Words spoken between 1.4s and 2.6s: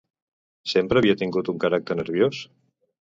un caràcter nerviós?